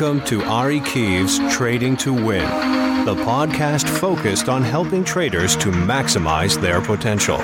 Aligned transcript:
Welcome 0.00 0.24
to 0.28 0.42
Ari 0.44 0.80
Kiev's 0.80 1.54
Trading 1.54 1.94
to 1.98 2.14
Win, 2.14 2.48
the 3.04 3.14
podcast 3.16 3.86
focused 3.86 4.48
on 4.48 4.62
helping 4.62 5.04
traders 5.04 5.54
to 5.56 5.68
maximize 5.70 6.58
their 6.58 6.80
potential. 6.80 7.36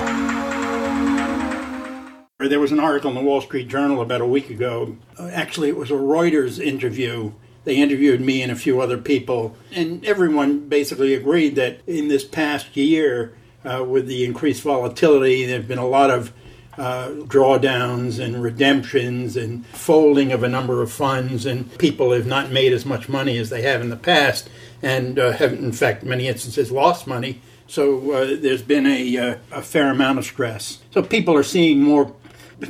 There 2.39 2.59
was 2.59 2.73
an 2.73 2.81
article 2.81 3.11
in 3.11 3.15
the 3.15 3.23
Wall 3.23 3.43
Street 3.43 3.69
Journal 3.69 4.01
about 4.01 4.23
a 4.23 4.27
week 4.27 4.49
ago. 4.49 4.97
Actually, 5.21 5.69
it 5.69 5.77
was 5.77 5.91
a 5.91 5.97
Reuters 5.97 6.59
interview. 6.59 7.33
They 7.65 7.77
interviewed 7.77 8.23
me 8.23 8.41
and 8.41 8.51
a 8.51 8.57
few 8.57 8.81
other 8.81 8.97
people, 8.97 9.55
and 9.71 10.03
everyone 10.07 10.61
basically 10.61 11.13
agreed 11.13 11.57
that 11.57 11.81
in 11.87 12.09
this 12.09 12.25
past 12.25 12.75
year, 12.75 13.37
uh, 13.67 13.85
with 13.85 14.07
the 14.07 14.25
increased 14.25 14.63
volatility, 14.63 15.45
there 15.45 15.59
have 15.59 15.69
been 15.69 15.77
a 15.77 15.87
lot 15.87 16.11
of 16.11 16.33
uh, 16.79 17.09
drawdowns 17.25 18.23
and 18.23 18.43
redemptions 18.43 19.37
and 19.37 19.67
folding 19.67 20.33
of 20.33 20.43
a 20.43 20.49
number 20.49 20.83
of 20.83 20.93
funds, 20.93 21.47
and 21.47 21.77
people 21.79 22.13
have 22.13 22.27
not 22.27 22.51
made 22.51 22.73
as 22.73 22.85
much 22.85 23.09
money 23.09 23.39
as 23.39 23.51
they 23.51 23.63
have 23.63 23.81
in 23.81 23.89
the 23.89 23.97
past, 23.97 24.51
and 24.83 25.19
uh, 25.19 25.33
have, 25.33 25.53
in 25.53 25.73
fact, 25.73 26.03
many 26.03 26.29
instances 26.29 26.71
lost 26.71 27.07
money. 27.07 27.41
So 27.67 28.13
uh, 28.13 28.37
there's 28.39 28.63
been 28.63 28.87
a, 28.87 29.17
uh, 29.17 29.37
a 29.51 29.63
fair 29.63 29.91
amount 29.91 30.19
of 30.19 30.25
stress. 30.25 30.79
So 30.93 31.03
people 31.03 31.35
are 31.35 31.43
seeing 31.43 31.83
more 31.83 32.15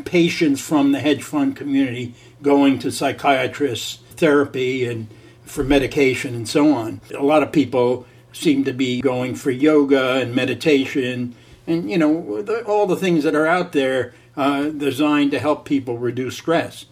patients 0.05 0.61
from 0.61 0.93
the 0.93 1.01
hedge 1.01 1.23
fund 1.23 1.57
community 1.57 2.15
going 2.43 2.79
to 2.81 2.91
psychiatrists, 2.91 3.99
therapy, 4.17 4.85
and 4.85 5.09
for 5.45 5.63
medication 5.63 6.35
and 6.35 6.49
so 6.49 6.73
on. 6.73 7.01
A 7.15 7.23
lot 7.23 7.43
of 7.43 7.53
people 7.53 8.07
seem 8.33 8.65
to 8.65 8.73
be 8.73 9.01
going 9.01 9.35
for 9.35 9.51
yoga 9.51 10.15
and 10.15 10.35
meditation 10.35 11.35
and 11.67 11.91
you 11.91 11.99
know 11.99 12.43
the, 12.43 12.65
all 12.65 12.87
the 12.87 12.97
things 12.97 13.25
that 13.25 13.35
are 13.35 13.47
out 13.47 13.73
there 13.73 14.15
uh, 14.37 14.65
designed 14.65 15.31
to 15.33 15.39
help 15.39 15.65
people 15.65 15.99
reduce 15.99 16.37
stress. 16.37 16.87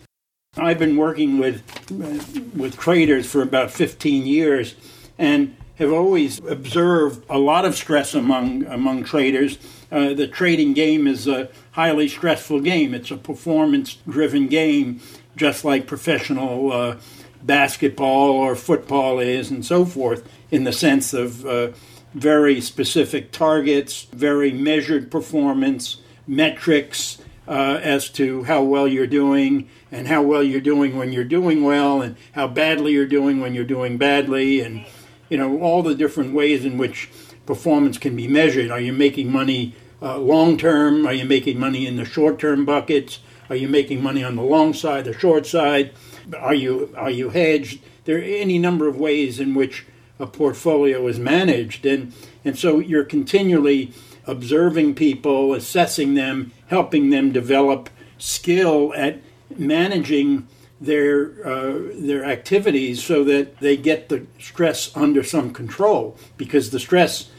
I've 0.56 0.78
been 0.78 0.96
working 0.96 1.38
with 1.38 1.62
uh, 1.90 2.40
with 2.56 2.78
traders 2.78 3.30
for 3.30 3.42
about 3.42 3.70
15 3.70 4.26
years, 4.26 4.74
and 5.18 5.56
have 5.76 5.92
always 5.92 6.38
observed 6.46 7.24
a 7.28 7.38
lot 7.38 7.64
of 7.64 7.74
stress 7.74 8.14
among 8.14 8.64
among 8.66 9.04
traders. 9.04 9.58
Uh, 9.90 10.14
the 10.14 10.26
trading 10.26 10.72
game 10.72 11.06
is 11.06 11.28
a 11.28 11.48
highly 11.72 12.08
stressful 12.08 12.60
game. 12.60 12.94
It's 12.94 13.10
a 13.10 13.16
performance-driven 13.16 14.48
game, 14.48 15.00
just 15.36 15.64
like 15.64 15.86
professional 15.86 16.72
uh, 16.72 16.96
basketball 17.42 18.30
or 18.30 18.56
football 18.56 19.20
is, 19.20 19.50
and 19.50 19.64
so 19.64 19.84
forth, 19.84 20.28
in 20.50 20.64
the 20.64 20.72
sense 20.72 21.12
of 21.12 21.44
uh, 21.46 21.68
very 22.14 22.60
specific 22.60 23.32
targets, 23.32 24.04
very 24.12 24.52
measured 24.52 25.10
performance, 25.10 25.98
metrics 26.26 27.18
uh, 27.46 27.78
as 27.82 28.08
to 28.08 28.44
how 28.44 28.62
well 28.62 28.88
you're 28.88 29.06
doing 29.06 29.68
and 29.92 30.08
how 30.08 30.22
well 30.22 30.42
you're 30.42 30.60
doing 30.60 30.96
when 30.96 31.12
you're 31.12 31.24
doing 31.24 31.62
well 31.62 32.00
and 32.00 32.16
how 32.32 32.46
badly 32.46 32.92
you're 32.92 33.04
doing 33.06 33.40
when 33.40 33.54
you're 33.54 33.64
doing 33.64 33.98
badly 33.98 34.60
and 34.60 34.86
you 35.28 35.36
know 35.36 35.60
all 35.60 35.82
the 35.82 35.94
different 35.94 36.32
ways 36.32 36.64
in 36.64 36.78
which 36.78 37.10
performance 37.46 37.98
can 37.98 38.16
be 38.16 38.26
measured. 38.26 38.70
Are 38.70 38.80
you 38.80 38.92
making 38.92 39.30
money 39.30 39.74
uh, 40.00 40.18
long 40.18 40.56
term? 40.56 41.06
Are 41.06 41.12
you 41.12 41.24
making 41.24 41.58
money 41.58 41.86
in 41.86 41.96
the 41.96 42.04
short 42.04 42.38
term 42.38 42.64
buckets? 42.64 43.18
Are 43.50 43.56
you 43.56 43.68
making 43.68 44.02
money 44.02 44.24
on 44.24 44.36
the 44.36 44.42
long 44.42 44.72
side, 44.72 45.04
the 45.04 45.18
short 45.18 45.46
side? 45.46 45.92
Are 46.38 46.54
you 46.54 46.94
are 46.96 47.10
you 47.10 47.30
hedged? 47.30 47.80
There 48.04 48.18
are 48.18 48.22
any 48.22 48.58
number 48.58 48.88
of 48.88 48.96
ways 48.96 49.40
in 49.40 49.54
which 49.54 49.84
a 50.18 50.26
portfolio 50.26 51.06
is 51.06 51.18
managed. 51.18 51.84
And, 51.86 52.12
and 52.44 52.58
so 52.58 52.78
you're 52.78 53.04
continually 53.04 53.92
observing 54.26 54.94
people, 54.94 55.54
assessing 55.54 56.14
them, 56.14 56.52
helping 56.68 57.10
them 57.10 57.32
develop 57.32 57.90
skill 58.18 58.92
at 58.94 59.20
managing 59.56 60.48
their 60.80 61.46
uh, 61.46 61.78
their 61.94 62.24
activities 62.24 63.02
so 63.02 63.24
that 63.24 63.58
they 63.58 63.76
get 63.76 64.08
the 64.08 64.26
stress 64.38 64.94
under 64.96 65.22
some 65.22 65.52
control 65.52 66.16
because 66.36 66.70
the 66.70 66.80
stress 66.80 67.30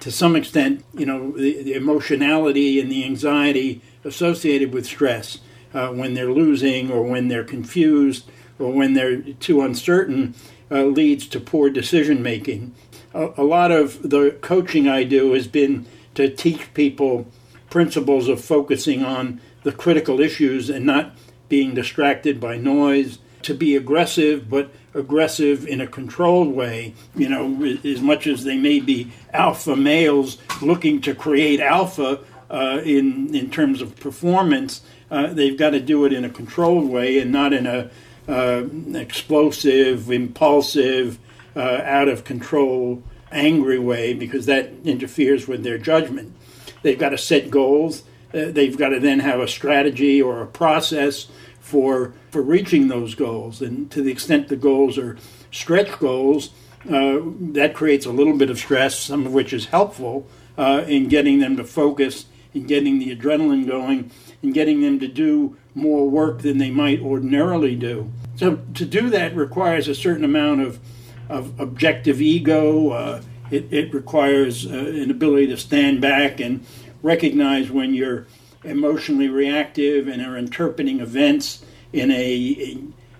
to 0.00 0.10
some 0.10 0.36
extent 0.36 0.84
you 0.94 1.04
know 1.04 1.32
the, 1.32 1.62
the 1.62 1.74
emotionality 1.74 2.80
and 2.80 2.90
the 2.90 3.04
anxiety 3.04 3.82
associated 4.04 4.72
with 4.72 4.86
stress 4.86 5.38
uh, 5.74 5.88
when 5.88 6.14
they're 6.14 6.32
losing 6.32 6.90
or 6.90 7.02
when 7.02 7.28
they're 7.28 7.44
confused 7.44 8.30
or 8.58 8.72
when 8.72 8.94
they're 8.94 9.20
too 9.20 9.62
uncertain 9.62 10.34
uh, 10.70 10.84
leads 10.84 11.26
to 11.28 11.40
poor 11.40 11.70
decision 11.70 12.22
making. 12.22 12.74
A, 13.12 13.30
a 13.36 13.44
lot 13.44 13.70
of 13.70 14.08
the 14.08 14.36
coaching 14.40 14.88
I 14.88 15.04
do 15.04 15.32
has 15.32 15.46
been 15.46 15.86
to 16.14 16.28
teach 16.28 16.72
people 16.74 17.26
principles 17.70 18.28
of 18.28 18.44
focusing 18.44 19.04
on 19.04 19.40
the 19.62 19.72
critical 19.72 20.20
issues 20.20 20.70
and 20.70 20.86
not 20.86 21.12
being 21.48 21.74
distracted 21.74 22.40
by 22.40 22.56
noise, 22.56 23.18
to 23.42 23.54
be 23.54 23.76
aggressive, 23.76 24.48
but 24.48 24.70
aggressive 24.94 25.66
in 25.66 25.80
a 25.80 25.86
controlled 25.86 26.54
way. 26.54 26.94
You 27.14 27.28
know, 27.28 27.78
as 27.84 28.00
much 28.00 28.26
as 28.26 28.44
they 28.44 28.56
may 28.56 28.80
be 28.80 29.12
alpha 29.32 29.76
males 29.76 30.38
looking 30.62 31.00
to 31.02 31.14
create 31.14 31.60
alpha 31.60 32.20
uh, 32.50 32.80
in 32.84 33.34
in 33.34 33.50
terms 33.50 33.82
of 33.82 33.96
performance, 33.96 34.82
uh, 35.10 35.28
they've 35.28 35.58
got 35.58 35.70
to 35.70 35.80
do 35.80 36.04
it 36.04 36.12
in 36.12 36.24
a 36.24 36.30
controlled 36.30 36.88
way 36.88 37.18
and 37.18 37.30
not 37.30 37.52
in 37.52 37.66
a 37.66 37.90
uh, 38.28 38.64
explosive, 38.94 40.10
impulsive, 40.10 41.18
uh, 41.56 41.80
out 41.84 42.08
of 42.08 42.24
control, 42.24 43.02
angry 43.30 43.78
way 43.78 44.14
because 44.14 44.46
that 44.46 44.70
interferes 44.84 45.46
with 45.46 45.62
their 45.62 45.78
judgment. 45.78 46.34
They've 46.82 46.98
got 46.98 47.10
to 47.10 47.18
set 47.18 47.50
goals. 47.50 48.04
Uh, 48.32 48.50
they've 48.50 48.76
got 48.76 48.90
to 48.90 49.00
then 49.00 49.20
have 49.20 49.40
a 49.40 49.48
strategy 49.48 50.20
or 50.20 50.42
a 50.42 50.46
process 50.46 51.28
for 51.60 52.14
for 52.30 52.42
reaching 52.42 52.88
those 52.88 53.14
goals. 53.14 53.62
And 53.62 53.90
to 53.90 54.02
the 54.02 54.10
extent 54.10 54.48
the 54.48 54.56
goals 54.56 54.98
are 54.98 55.16
stretch 55.50 55.98
goals, 55.98 56.50
uh, 56.88 57.20
that 57.52 57.74
creates 57.74 58.06
a 58.06 58.12
little 58.12 58.36
bit 58.36 58.50
of 58.50 58.58
stress, 58.58 58.98
some 58.98 59.24
of 59.24 59.32
which 59.32 59.52
is 59.52 59.66
helpful 59.66 60.26
uh, 60.58 60.84
in 60.86 61.08
getting 61.08 61.38
them 61.38 61.56
to 61.56 61.64
focus, 61.64 62.26
in 62.52 62.66
getting 62.66 62.98
the 62.98 63.14
adrenaline 63.14 63.66
going, 63.66 64.10
and 64.42 64.52
getting 64.52 64.82
them 64.82 65.00
to 65.00 65.08
do 65.08 65.56
more 65.74 66.08
work 66.08 66.42
than 66.42 66.58
they 66.58 66.70
might 66.70 67.00
ordinarily 67.00 67.74
do. 67.74 68.10
So 68.36 68.56
to 68.74 68.84
do 68.84 69.10
that 69.10 69.34
requires 69.34 69.88
a 69.88 69.94
certain 69.94 70.24
amount 70.24 70.60
of, 70.60 70.80
of 71.28 71.58
objective 71.58 72.20
ego. 72.20 72.90
Uh, 72.90 73.22
it, 73.50 73.72
it, 73.72 73.94
requires 73.94 74.66
uh, 74.66 74.70
an 74.70 75.10
ability 75.10 75.48
to 75.48 75.56
stand 75.56 76.00
back 76.00 76.40
and 76.40 76.64
recognize 77.02 77.70
when 77.70 77.94
you're 77.94 78.26
emotionally 78.64 79.28
reactive 79.28 80.08
and 80.08 80.22
are 80.22 80.36
interpreting 80.36 81.00
events 81.00 81.64
in 81.92 82.10
a, 82.10 82.14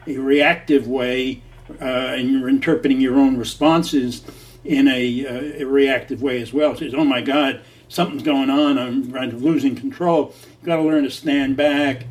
a, 0.06 0.12
a 0.12 0.19
reactive 0.19 0.88
way 0.88 1.42
uh, 1.81 1.84
and 1.84 2.31
you're 2.31 2.48
interpreting 2.48 3.00
your 3.00 3.16
own 3.16 3.36
responses 3.36 4.25
in 4.65 4.88
a, 4.88 5.26
uh, 5.26 5.62
a 5.62 5.65
reactive 5.65 6.22
way 6.22 6.41
as 6.41 6.53
well. 6.53 6.75
Says, 6.75 6.94
oh 6.94 7.04
my 7.04 7.21
God, 7.21 7.60
something's 7.88 8.22
going 8.22 8.50
on, 8.50 8.78
I'm 8.78 9.38
losing 9.38 9.76
control. 9.76 10.34
You've 10.50 10.65
got 10.65 10.76
to 10.76 10.82
learn 10.82 11.04
to 11.04 11.10
stand 11.10 11.56
back 11.56 12.06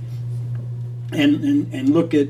and, 1.15 1.43
and, 1.43 1.73
and 1.73 1.89
look 1.89 2.13
at 2.13 2.29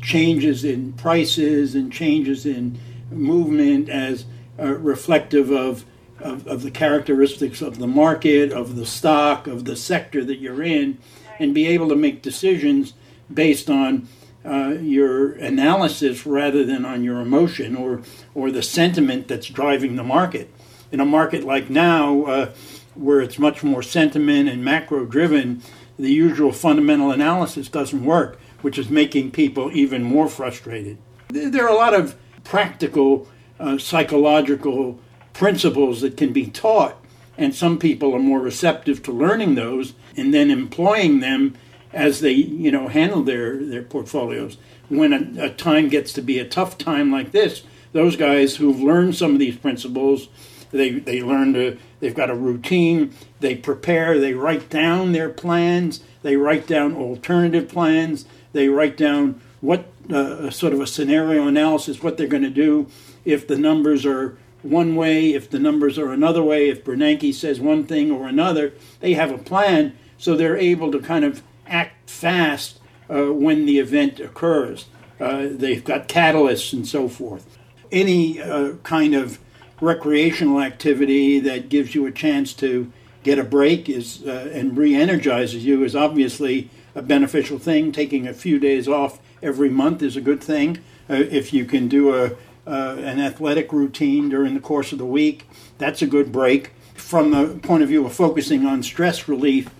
changes 0.00 0.64
in 0.64 0.92
prices 0.94 1.74
and 1.74 1.92
changes 1.92 2.46
in 2.46 2.78
movement 3.10 3.88
as 3.88 4.24
uh, 4.58 4.74
reflective 4.74 5.50
of, 5.50 5.84
of, 6.20 6.46
of, 6.46 6.62
the 6.62 6.70
characteristics 6.70 7.62
of 7.62 7.78
the 7.78 7.86
market, 7.86 8.52
of 8.52 8.76
the 8.76 8.86
stock, 8.86 9.46
of 9.46 9.64
the 9.64 9.76
sector 9.76 10.24
that 10.24 10.38
you're 10.38 10.62
in, 10.62 10.98
and 11.38 11.54
be 11.54 11.66
able 11.66 11.88
to 11.88 11.96
make 11.96 12.22
decisions 12.22 12.94
based 13.32 13.70
on 13.70 14.08
uh, 14.44 14.74
your 14.80 15.32
analysis 15.32 16.24
rather 16.24 16.64
than 16.64 16.84
on 16.84 17.04
your 17.04 17.20
emotion 17.20 17.76
or, 17.76 18.02
or 18.34 18.50
the 18.50 18.62
sentiment 18.62 19.28
that's 19.28 19.48
driving 19.48 19.96
the 19.96 20.04
market. 20.04 20.52
In 20.90 21.00
a 21.00 21.04
market 21.04 21.44
like 21.44 21.68
now, 21.68 22.22
uh, 22.22 22.52
where 22.94 23.20
it's 23.20 23.38
much 23.38 23.62
more 23.62 23.82
sentiment 23.82 24.48
and 24.48 24.64
macro 24.64 25.04
driven, 25.04 25.62
the 25.98 26.10
usual 26.10 26.52
fundamental 26.52 27.10
analysis 27.10 27.68
doesn't 27.68 28.04
work, 28.04 28.38
which 28.62 28.78
is 28.78 28.88
making 28.88 29.30
people 29.30 29.70
even 29.72 30.02
more 30.02 30.28
frustrated. 30.28 30.98
There 31.28 31.64
are 31.64 31.74
a 31.74 31.78
lot 31.78 31.94
of 31.94 32.16
practical 32.44 33.28
uh, 33.58 33.78
psychological 33.78 35.00
principles 35.32 36.00
that 36.00 36.16
can 36.16 36.32
be 36.32 36.46
taught, 36.46 36.96
and 37.36 37.54
some 37.54 37.78
people 37.78 38.14
are 38.14 38.20
more 38.20 38.40
receptive 38.40 39.02
to 39.04 39.12
learning 39.12 39.54
those 39.54 39.94
and 40.16 40.32
then 40.32 40.50
employing 40.50 41.20
them 41.20 41.54
as 41.92 42.20
they 42.20 42.32
you 42.32 42.70
know 42.70 42.88
handle 42.88 43.22
their 43.22 43.56
their 43.56 43.82
portfolios. 43.82 44.56
When 44.88 45.12
a, 45.12 45.46
a 45.46 45.50
time 45.50 45.88
gets 45.88 46.12
to 46.14 46.22
be 46.22 46.38
a 46.38 46.48
tough 46.48 46.78
time 46.78 47.10
like 47.10 47.32
this, 47.32 47.64
those 47.92 48.16
guys 48.16 48.56
who've 48.56 48.80
learned 48.80 49.16
some 49.16 49.32
of 49.32 49.38
these 49.38 49.56
principles 49.56 50.28
they, 50.70 50.90
they 50.90 51.22
learn 51.22 51.54
to, 51.54 51.78
they've 52.00 52.14
got 52.14 52.30
a 52.30 52.34
routine, 52.34 53.14
they 53.40 53.54
prepare, 53.54 54.18
they 54.18 54.34
write 54.34 54.68
down 54.68 55.12
their 55.12 55.28
plans, 55.28 56.00
they 56.22 56.36
write 56.36 56.66
down 56.66 56.94
alternative 56.94 57.68
plans, 57.68 58.24
they 58.52 58.68
write 58.68 58.96
down 58.96 59.40
what 59.60 59.86
uh, 60.12 60.50
sort 60.50 60.72
of 60.72 60.80
a 60.80 60.86
scenario 60.86 61.46
analysis, 61.46 62.02
what 62.02 62.16
they're 62.16 62.26
going 62.26 62.42
to 62.42 62.50
do 62.50 62.86
if 63.24 63.46
the 63.46 63.58
numbers 63.58 64.06
are 64.06 64.36
one 64.62 64.96
way, 64.96 65.32
if 65.34 65.50
the 65.50 65.58
numbers 65.58 65.98
are 65.98 66.12
another 66.12 66.42
way, 66.42 66.68
if 66.68 66.84
Bernanke 66.84 67.32
says 67.32 67.60
one 67.60 67.84
thing 67.84 68.10
or 68.10 68.26
another, 68.26 68.72
they 69.00 69.14
have 69.14 69.30
a 69.30 69.38
plan 69.38 69.96
so 70.18 70.36
they're 70.36 70.56
able 70.56 70.90
to 70.90 70.98
kind 70.98 71.24
of 71.24 71.42
act 71.66 72.10
fast 72.10 72.80
uh, 73.08 73.32
when 73.32 73.64
the 73.64 73.78
event 73.78 74.20
occurs. 74.20 74.86
Uh, 75.20 75.46
they've 75.50 75.84
got 75.84 76.08
catalysts 76.08 76.72
and 76.72 76.86
so 76.86 77.08
forth. 77.08 77.56
Any 77.90 78.40
uh, 78.40 78.74
kind 78.82 79.14
of 79.14 79.38
recreational 79.80 80.60
activity 80.60 81.40
that 81.40 81.68
gives 81.68 81.94
you 81.94 82.06
a 82.06 82.12
chance 82.12 82.52
to 82.54 82.90
get 83.22 83.38
a 83.38 83.44
break 83.44 83.88
is 83.88 84.22
uh, 84.26 84.50
and 84.52 84.76
re-energizes 84.76 85.64
you 85.64 85.84
is 85.84 85.94
obviously 85.94 86.70
a 86.94 87.02
beneficial 87.02 87.58
thing. 87.58 87.92
Taking 87.92 88.26
a 88.26 88.34
few 88.34 88.58
days 88.58 88.88
off 88.88 89.20
every 89.42 89.68
month 89.68 90.02
is 90.02 90.16
a 90.16 90.20
good 90.20 90.42
thing. 90.42 90.78
Uh, 91.10 91.14
if 91.14 91.52
you 91.52 91.64
can 91.64 91.88
do 91.88 92.14
a 92.14 92.36
uh, 92.66 92.96
an 92.98 93.18
athletic 93.18 93.72
routine 93.72 94.28
during 94.28 94.52
the 94.52 94.60
course 94.60 94.92
of 94.92 94.98
the 94.98 95.06
week, 95.06 95.48
that's 95.78 96.02
a 96.02 96.06
good 96.06 96.30
break. 96.30 96.72
From 96.94 97.30
the 97.30 97.58
point 97.60 97.82
of 97.82 97.88
view 97.88 98.04
of 98.04 98.12
focusing 98.12 98.66
on 98.66 98.82
stress 98.82 99.26
relief, 99.26 99.70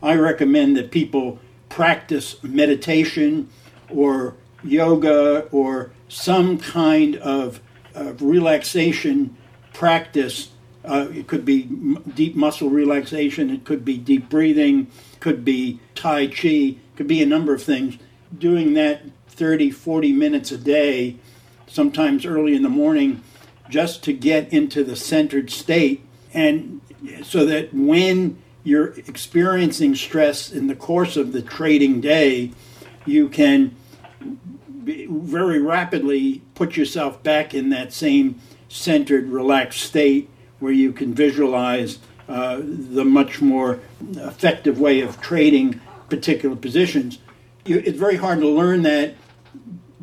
I 0.00 0.14
recommend 0.14 0.76
that 0.76 0.92
people 0.92 1.40
practice 1.68 2.40
meditation 2.44 3.48
or 3.90 4.36
yoga 4.62 5.48
or 5.50 5.90
some 6.08 6.58
kind 6.58 7.16
of, 7.16 7.60
of 7.94 8.22
relaxation 8.22 9.36
practice. 9.76 10.48
Uh, 10.84 11.08
it 11.12 11.26
could 11.26 11.44
be 11.44 11.64
m- 11.64 12.02
deep 12.14 12.34
muscle 12.34 12.70
relaxation, 12.70 13.50
it 13.50 13.64
could 13.64 13.84
be 13.84 13.98
deep 13.98 14.30
breathing, 14.30 14.86
could 15.20 15.44
be 15.44 15.78
Tai 15.94 16.28
Chi, 16.28 16.76
could 16.96 17.06
be 17.06 17.22
a 17.22 17.26
number 17.26 17.52
of 17.52 17.62
things. 17.62 17.98
Doing 18.36 18.72
that 18.74 19.02
30, 19.28 19.70
40 19.70 20.12
minutes 20.12 20.50
a 20.50 20.56
day, 20.56 21.16
sometimes 21.66 22.24
early 22.24 22.54
in 22.54 22.62
the 22.62 22.70
morning, 22.70 23.22
just 23.68 24.02
to 24.04 24.14
get 24.14 24.50
into 24.50 24.82
the 24.82 24.96
centered 24.96 25.50
state. 25.50 26.02
And 26.32 26.80
so 27.22 27.44
that 27.44 27.74
when 27.74 28.38
you're 28.64 28.94
experiencing 28.94 29.94
stress 29.94 30.50
in 30.50 30.68
the 30.68 30.74
course 30.74 31.18
of 31.18 31.32
the 31.32 31.42
trading 31.42 32.00
day, 32.00 32.52
you 33.04 33.28
can 33.28 33.76
very 34.82 35.60
rapidly 35.60 36.40
put 36.54 36.76
yourself 36.76 37.22
back 37.22 37.52
in 37.52 37.68
that 37.70 37.92
same 37.92 38.40
centered, 38.76 39.28
relaxed 39.28 39.82
state 39.82 40.28
where 40.58 40.72
you 40.72 40.92
can 40.92 41.14
visualize 41.14 41.98
uh, 42.28 42.60
the 42.62 43.04
much 43.04 43.40
more 43.40 43.80
effective 44.16 44.80
way 44.80 45.00
of 45.00 45.20
trading 45.20 45.80
particular 46.08 46.56
positions. 46.56 47.18
You, 47.64 47.82
it's 47.84 47.98
very 47.98 48.16
hard 48.16 48.40
to 48.40 48.48
learn 48.48 48.82
that 48.82 49.14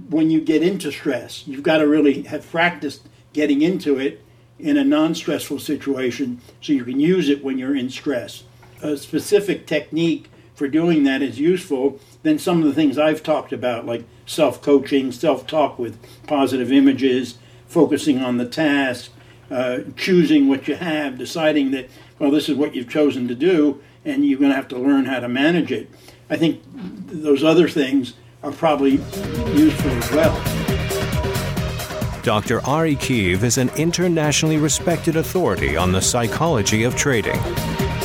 when 0.09 0.29
you 0.29 0.41
get 0.41 0.63
into 0.63 0.91
stress. 0.91 1.47
You've 1.47 1.63
got 1.63 1.77
to 1.77 1.87
really 1.87 2.23
have 2.23 2.49
practiced 2.49 3.07
getting 3.33 3.61
into 3.61 3.99
it 3.99 4.23
in 4.59 4.77
a 4.77 4.83
non 4.83 5.15
stressful 5.15 5.59
situation 5.59 6.39
so 6.61 6.73
you 6.73 6.85
can 6.85 6.99
use 6.99 7.29
it 7.29 7.43
when 7.43 7.57
you're 7.57 7.75
in 7.75 7.89
stress. 7.89 8.43
A 8.81 8.97
specific 8.97 9.65
technique 9.65 10.29
for 10.55 10.67
doing 10.67 11.03
that 11.03 11.21
is 11.21 11.39
useful 11.39 11.99
than 12.21 12.37
some 12.37 12.59
of 12.59 12.65
the 12.65 12.73
things 12.73 12.97
I've 12.97 13.23
talked 13.23 13.51
about, 13.51 13.85
like 13.85 14.03
self 14.25 14.61
coaching, 14.61 15.11
self 15.11 15.47
talk 15.47 15.79
with 15.79 15.99
positive 16.27 16.71
images, 16.71 17.37
focusing 17.73 18.19
on 18.19 18.37
the 18.37 18.45
task, 18.45 19.11
uh, 19.49 19.79
choosing 19.97 20.47
what 20.47 20.67
you 20.67 20.75
have, 20.75 21.17
deciding 21.17 21.71
that, 21.71 21.89
well, 22.19 22.31
this 22.31 22.47
is 22.47 22.55
what 22.55 22.75
you've 22.75 22.89
chosen 22.89 23.27
to 23.27 23.35
do, 23.35 23.81
and 24.05 24.25
you're 24.25 24.39
going 24.39 24.51
to 24.51 24.55
have 24.55 24.67
to 24.69 24.77
learn 24.77 25.05
how 25.05 25.19
to 25.19 25.27
manage 25.27 25.71
it. 25.71 25.89
I 26.29 26.37
think 26.37 26.61
those 27.07 27.43
other 27.43 27.67
things 27.67 28.13
are 28.43 28.51
probably 28.51 28.91
useful 29.53 29.91
as 29.91 30.11
well. 30.11 30.63
Dr. 32.21 32.65
Ari 32.65 32.95
Kiev 32.95 33.43
is 33.43 33.57
an 33.57 33.69
internationally 33.75 34.57
respected 34.57 35.17
authority 35.17 35.75
on 35.75 35.91
the 35.91 36.01
psychology 36.01 36.83
of 36.83 36.95
trading. 36.95 37.39